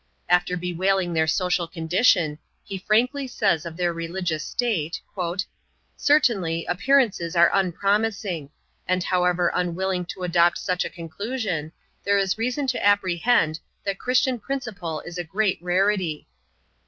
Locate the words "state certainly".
4.43-6.65